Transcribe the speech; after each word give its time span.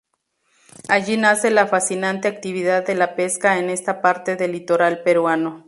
Allí 0.89 1.15
nace 1.15 1.51
la 1.51 1.67
fascinante 1.67 2.27
actividad 2.27 2.83
de 2.87 2.95
la 2.95 3.15
pesca 3.15 3.59
en 3.59 3.69
esta 3.69 4.01
parte 4.01 4.35
del 4.35 4.53
litoral 4.53 5.03
peruano. 5.03 5.59